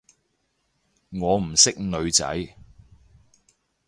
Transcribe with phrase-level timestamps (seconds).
[1.11, 2.57] 我唔識女仔